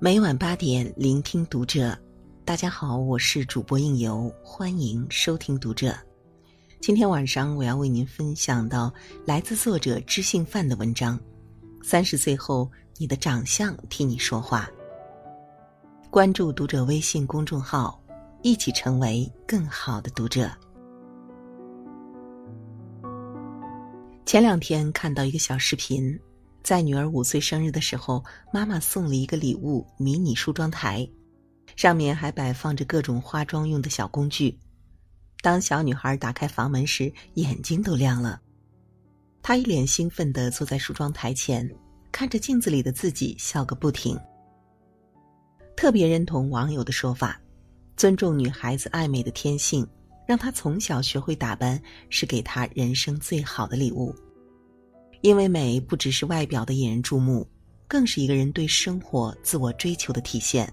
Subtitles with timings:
[0.00, 1.98] 每晚八点，聆听读者。
[2.44, 5.92] 大家好，我是主播应由，欢迎收听读者。
[6.80, 8.94] 今天晚上我要为您分享到
[9.26, 11.18] 来自作者知性范的文章。
[11.82, 14.70] 三十岁后，你的长相替你说话。
[16.10, 18.00] 关注读者微信公众号，
[18.42, 20.48] 一起成为更好的读者。
[24.24, 26.16] 前两天看到一个小视频。
[26.68, 28.22] 在女儿五岁生日的时候，
[28.52, 31.08] 妈妈送了一个礼物——迷你梳妆台，
[31.76, 34.54] 上面还摆放着各种化妆用的小工具。
[35.40, 38.38] 当小女孩打开房门时，眼睛都亮了。
[39.40, 41.66] 她一脸兴奋地坐在梳妆台前，
[42.12, 44.14] 看着镜子里的自己，笑个不停。
[45.74, 47.40] 特别认同网友的说法：
[47.96, 49.88] 尊重女孩子爱美的天性，
[50.26, 54.14] 让她从小学会打扮，是给她人生最好的礼物。
[55.20, 57.46] 因为美不只是外表的引人注目，
[57.86, 60.72] 更是一个人对生活自我追求的体现。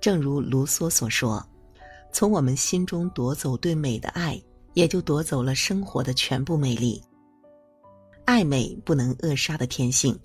[0.00, 1.46] 正如卢梭所说
[2.12, 4.40] ：“从我们心中夺走对美的爱，
[4.74, 7.02] 也就夺走了生活的全部魅力。
[8.24, 10.18] 爱美不能扼杀的天性。”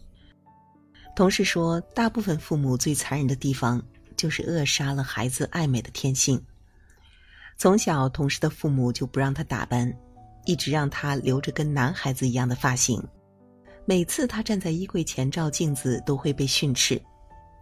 [1.15, 3.81] 同事说，大部分父母最残忍的地方，
[4.17, 6.41] 就是扼杀了孩子爱美的天性。
[7.57, 9.91] 从小，同事的父母就不让他打扮，
[10.45, 13.01] 一直让他留着跟男孩子一样的发型。
[13.85, 17.01] 每次他站在衣柜前照镜子，都会被训斥：“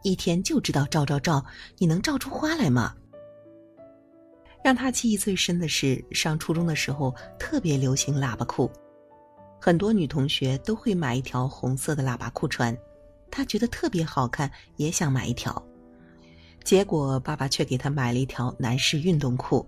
[0.03, 1.44] 一天就知道照照照，
[1.78, 2.95] 你能照出花来吗？”
[4.64, 8.72] 让他记忆最深的是，上初中的时候特别流行喇叭裤，
[9.59, 12.78] 很多女同学都会买一条红色的喇叭裤穿，
[13.30, 15.62] 他觉得特别好看，也想买一条。
[16.64, 19.68] 结果爸爸却给他买了一条男士运动裤。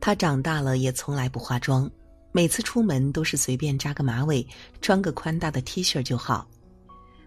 [0.00, 1.90] 他长大了也从来不化妆。
[2.36, 4.46] 每次出门都是随便扎个马尾，
[4.82, 6.46] 穿个宽大的 T 恤就好。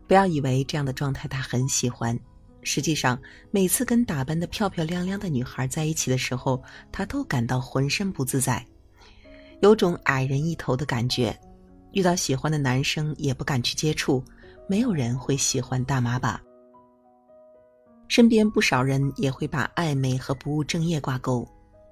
[0.05, 2.15] 不要以为这样的状态他很喜欢，
[2.61, 3.19] 实际上
[3.49, 6.61] 每次跟打扮的漂漂亮亮的女孩在一起的时候，
[6.91, 8.63] 他都感到浑身不自在，
[9.61, 11.35] 有种矮人一头的感觉。
[11.93, 14.23] 遇到喜欢的男生也不敢去接触，
[14.67, 16.39] 没有人会喜欢大妈吧？
[18.07, 21.47] 身边不少人也会把暧昧和不务正业挂钩，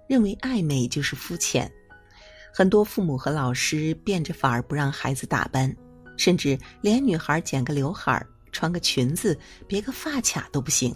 [0.08, 1.68] 认为暧昧就是肤浅。
[2.58, 5.72] 很多父母和老师变着法儿不让孩子打扮，
[6.18, 9.38] 甚至连女孩剪个刘海、穿个裙子、
[9.68, 10.92] 别个发卡都不行。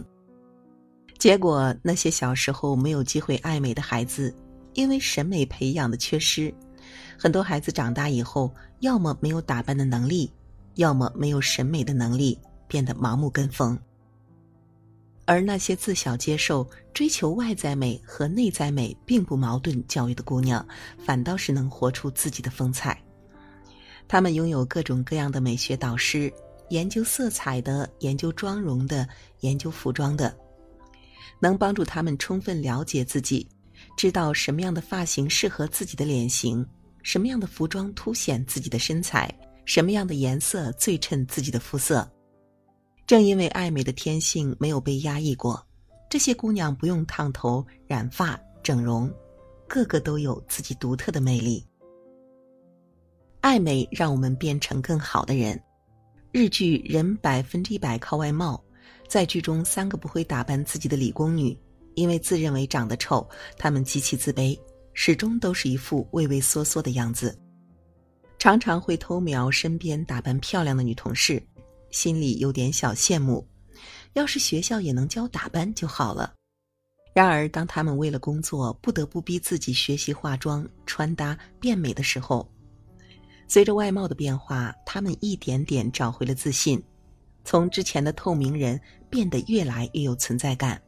[1.19, 4.35] 结果，那些小时候没有机会爱美的孩子，
[4.73, 6.51] 因为审美培养的缺失，
[7.15, 10.33] 很多孩子长大以后，要么没有打扮的能力，
[10.77, 13.77] 要么没有审美的能力，变得盲目跟风。
[15.25, 20.65] 而那些自小接受追求外在美和内在美并不矛盾教育的姑娘，
[21.05, 23.01] 反倒是能活出自己的风采。
[24.07, 26.31] 她们拥有各种各样的美学导师，
[26.69, 29.07] 研究色彩的，研究妆容的，
[29.39, 30.35] 研究服装的，
[31.39, 33.47] 能帮助她们充分了解自己，
[33.95, 36.65] 知道什么样的发型适合自己的脸型，
[37.03, 39.33] 什么样的服装凸显自己的身材，
[39.63, 42.09] 什么样的颜色最衬自己的肤色。
[43.11, 45.61] 正因为爱美的天性没有被压抑过，
[46.09, 49.13] 这些姑娘不用烫头、染发、整容，
[49.67, 51.61] 个个都有自己独特的魅力。
[53.41, 55.61] 爱美让我们变成更好的人。
[56.31, 58.63] 日剧《人百分之一百靠外貌》，
[59.09, 61.53] 在剧中三个不会打扮自己的理工女，
[61.95, 64.57] 因为自认为长得丑，她们极其自卑，
[64.93, 67.37] 始终都是一副畏畏缩缩的样子，
[68.39, 71.43] 常常会偷瞄身边打扮漂亮的女同事。
[71.91, 73.45] 心里有点小羡慕，
[74.13, 76.33] 要是学校也能教打扮就好了。
[77.13, 82.49] 然而，当他们为了工作不得不逼自己学习化妆、穿搭、变美的时候，
[83.47, 86.81] 随着外貌的变化，他们一点点找回了自信，
[87.43, 90.81] 从之前的透明人变得越来越有存在感。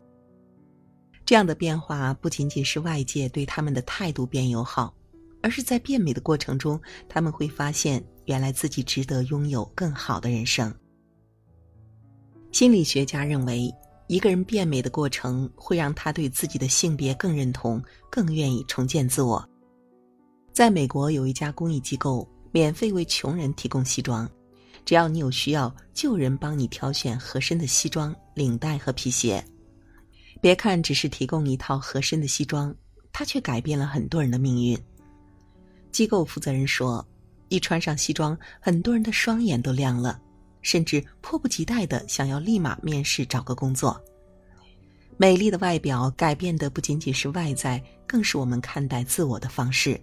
[1.25, 4.93] 这样的变化不仅仅是外界对他们的态度变友好，
[5.41, 6.79] 而是在变美的过程中，
[7.09, 10.73] 他们会发现原来自己值得拥有更好的人生。
[12.53, 13.73] 心理学家认为，
[14.05, 19.43] 一个人变美的过程会让他对自己的性别更认同，更愿意重建自我。
[20.53, 24.29] 在美国，有一家公益机构免费为穷人提供西装，
[24.85, 29.43] 只要你有需要，就有人帮你挑选合身的西装、领带和皮鞋。
[30.39, 32.73] 别看只是提供一套合身的西装，
[33.11, 34.79] 它却改变了很多人的命运。
[35.91, 37.03] 机构负责人说
[37.49, 40.21] ：“一穿上西装，很多人的双眼都亮了。”
[40.63, 44.01] 甚至迫不及待的想要立马面试找个工作。
[45.17, 49.99] 美丽的外表改变的不仅仅是外在，更是我们看待自我的方式。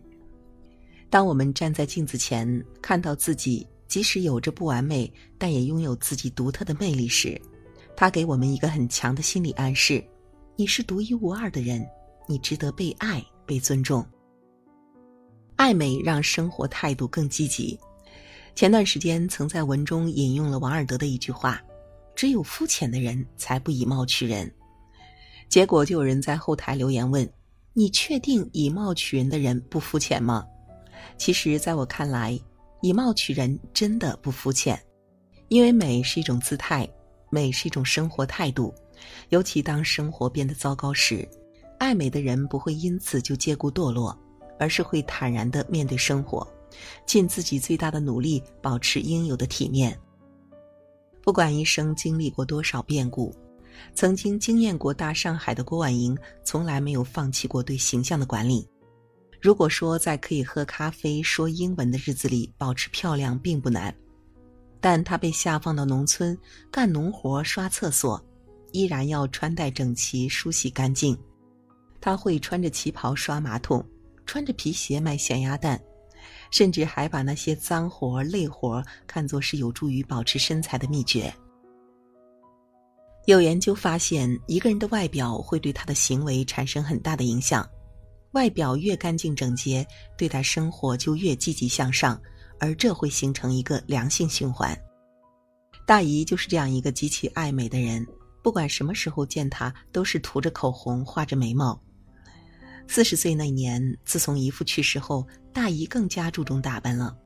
[1.11, 7.41] 当我们站在镜子前，看到自己即使有着不完美，但也拥有自己独特的魅力时，
[7.97, 10.05] 它给我们一个很强的心理暗示：
[10.55, 11.85] 你是独一无二的人，
[12.29, 14.07] 你值得被爱、被尊重。
[15.57, 17.77] 爱美让生活态度更积极。
[18.55, 21.61] 前段时间曾在文中引用了王尔德的一句话
[22.15, 24.53] ：“只有肤浅的人才不以貌取人。”
[25.49, 27.29] 结果就有人在后台留言问
[27.73, 30.47] ：“你确定以貌取人的人不肤浅吗？”
[31.17, 32.39] 其实，在我看来，
[32.83, 34.79] 以貌取人真的不肤浅，
[35.49, 36.89] 因为美是一种姿态，
[37.31, 38.75] 美是一种生活态度。
[39.31, 41.27] 尤其当生活变得糟糕时，
[41.79, 44.17] 爱美的人不会因此就借故堕落，
[44.59, 46.47] 而是会坦然的面对生活。
[47.07, 49.99] 尽自己最大的努力，保持应有的体面。
[51.23, 53.35] 不管一生经历过多少变故，
[53.95, 58.67] 曾经惊艳过大上海的郭婉莹，从来没有放弃过对形象的管理。
[59.41, 63.95] 如果说在可以喝咖啡、说英文的日子里保持漂亮并不难，
[64.81, 66.37] 但她被下放到农村
[66.71, 68.23] 干农活、刷厕所，
[68.73, 71.17] 依然要穿戴整齐、梳洗干净。
[72.01, 73.83] 她会穿着旗袍刷马桶，
[74.27, 75.81] 穿着皮鞋卖咸鸭蛋。
[76.51, 81.33] 甚至还把那些脏活累活看作是有助于保持身材的秘诀。
[83.27, 87.69] 有研究发现，一个人的外表会对他的行为产生很大的影响。
[88.33, 89.87] 外表越干净整洁，
[90.17, 92.21] 对待生活就越积极向上，
[92.59, 94.77] 而这会形成一个良性循环。
[95.87, 98.07] 大姨就是这样一个极其爱美的人，
[98.43, 101.81] 不管什么时候见她，都是涂着口红、画着眉毛。
[102.93, 107.17] 四十岁那年，自从姨父去世后，大姨更加注重打扮了。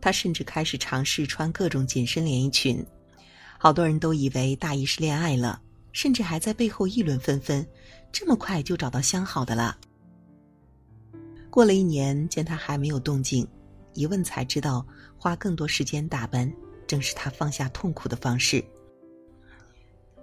[0.00, 2.84] 她甚至开始尝试穿各种紧身连衣裙。
[3.56, 5.62] 好多人都以为大姨是恋爱了，
[5.92, 7.64] 甚至还在背后议论纷纷：
[8.10, 9.78] 这么快就找到相好的了？
[11.50, 13.46] 过了一年，见她还没有动静，
[13.94, 14.84] 一问才知道，
[15.16, 16.52] 花更多时间打扮，
[16.84, 18.60] 正是她放下痛苦的方式。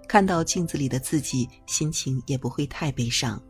[0.06, 3.42] 看到镜子里的自己，心情也不会太悲伤。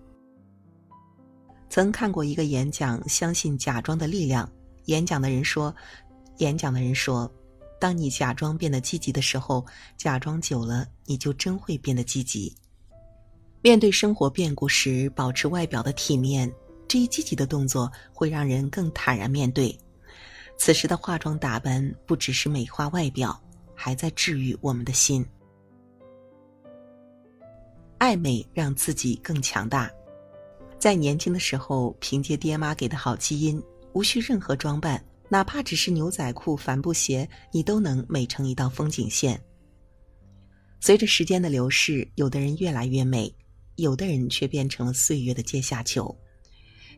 [1.75, 4.49] 曾看过一个演讲，相信假装的力量。
[4.85, 5.75] 演讲的人说
[6.39, 7.29] ：“演讲的人说，
[7.81, 9.67] 当你假装变得积极的时候，
[9.97, 12.55] 假装久了，你就真会变得积极。
[13.61, 16.49] 面对生活变故时，保持外表的体面，
[16.87, 19.77] 这一积极的动作会让人更坦然面对。
[20.57, 23.37] 此时的化妆打扮，不只是美化外表，
[23.75, 25.27] 还在治愈我们的心。
[27.99, 29.91] 爱美让自己更强大。”
[30.79, 33.63] 在年轻的时候，凭借爹妈给的好基因，
[33.95, 39.41] 无需任何装扮，哪怕只是牛仔裤、帆布鞋，你都能美成一道风景线。
[40.81, 43.35] 随着时间的流逝，有的人越来越美，
[43.77, 46.15] 有的人却变成了岁月的阶下囚。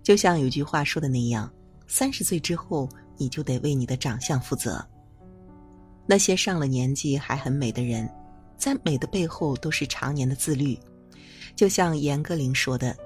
[0.03, 1.53] 就像有句话说的那样
[1.87, 4.85] ：“三十岁之后，你就得为你的长相负责。”
[6.09, 8.11] 那些上了年纪还很美的人，
[8.57, 10.77] 在美的背后都是常年的自律。
[11.55, 12.97] 就像严歌苓说的。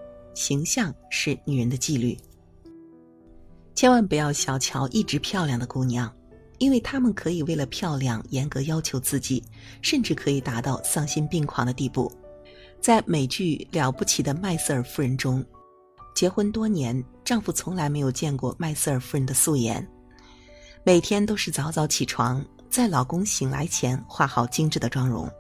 [0.41, 2.17] 形象是女人的纪律，
[3.75, 6.11] 千万不要小瞧一直漂亮的姑娘，
[6.57, 9.45] 因为她们可以为了漂亮严格要求自己，
[9.83, 12.11] 甚至可以达到丧心病狂的地步。
[12.81, 15.45] 在美剧《了不起的麦瑟尔夫人》中，
[16.15, 19.87] 结婚多年，丈夫从来没有见过麦瑟尔夫人的素颜，
[20.83, 25.31] 每天都是早早起床，在老公醒来前化好精致的妆容。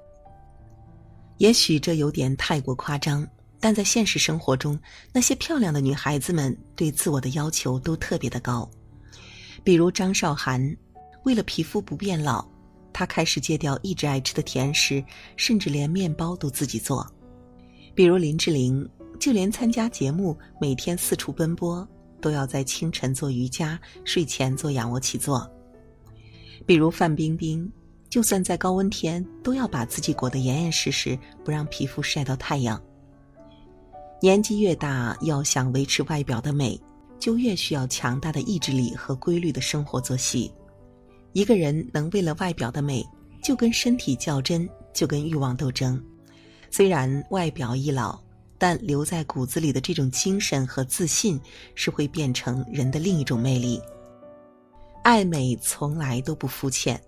[1.38, 3.26] 也许这有点太过夸张。
[3.61, 4.79] 但在现实生活中，
[5.12, 8.69] 那些漂亮的女孩子们对自我的要求都特别的高。
[9.62, 10.75] 比如张韶涵，
[11.25, 12.43] 为了皮肤不变老，
[12.93, 15.05] 她开始戒掉一直爱吃的甜食，
[15.37, 17.07] 甚至连面包都自己做。
[17.95, 18.88] 比如林志玲，
[19.19, 21.87] 就连参加节目，每天四处奔波，
[22.23, 25.47] 都要在清晨做瑜伽，睡前做仰卧起坐。
[26.64, 27.71] 比如范冰冰，
[28.09, 32.81] 就算在高温天，都要把自己裹得严严实实，不让皮肤晒到太阳。
[34.22, 36.78] 年纪越大，要想维持外表的美，
[37.18, 40.52] 就越需要强大的意志力和规律的生活作息。
[41.32, 43.02] 一个人能为了外表的美，
[43.42, 45.98] 就跟身体较真，就跟欲望斗争。
[46.70, 48.20] 虽然外表易老，
[48.58, 51.40] 但留在骨子里的这种精神和自信，
[51.74, 53.80] 是会变成人的另一种魅力。
[55.02, 57.00] 爱美从来都不肤浅，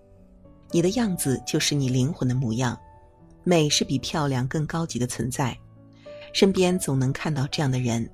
[0.71, 2.75] 你的样子就是你灵魂的模样，
[3.43, 5.55] 美是比漂亮更高级的存在。
[6.33, 8.09] 身边总能看到这样的人，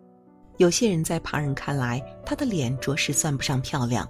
[0.57, 4.07] 有些人在旁人看来，他的脸着实算不上漂亮，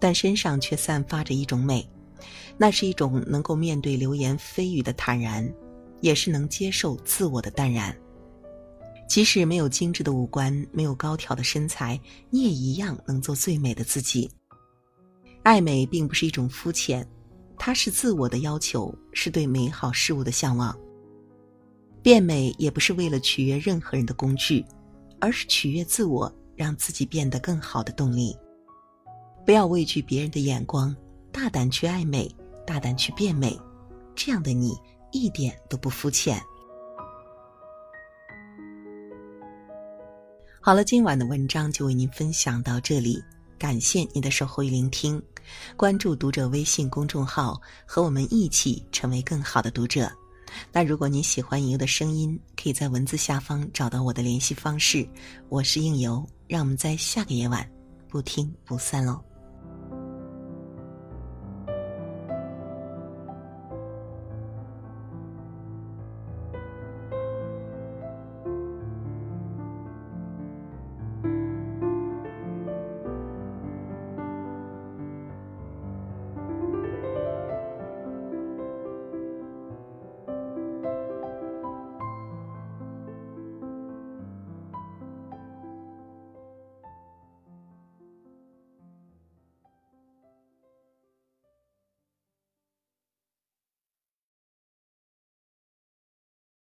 [0.00, 1.86] 但身上却散发着一种美，
[2.56, 5.46] 那是一种能够面对流言蜚语的坦然，
[6.00, 7.94] 也是能接受自我的淡然。
[9.06, 14.30] 即使没有精致的五官，没有高挑的身材，你也一样能做最美的自己。
[15.42, 17.06] 爱美并不是一种肤浅，
[17.58, 20.74] 它是自我的要求，是对美好事物的向往。
[22.02, 24.64] 变美也不是为了取悦任何人的工具，
[25.20, 28.36] 而是取悦自我，让自己变得更好的动力。
[29.46, 30.94] 不要畏惧别人的眼光，
[31.30, 32.28] 大胆去爱美，
[32.66, 33.58] 大胆去变美。
[34.14, 34.76] 这样的你
[35.10, 36.40] 一点都不肤浅。
[40.60, 43.22] 好了，今晚的文章就为您分享到这里，
[43.58, 45.22] 感谢您的守候与聆听。
[45.76, 50.10] 关注读者微信公众号，和我们一起成为更好的读者。
[50.72, 55.08] 那如果您喜欢应由的声音，可以在文字下方找到我的联系方式。
[55.48, 57.68] 我是应由，让我们在下个夜晚
[58.08, 59.31] 不听不散喽。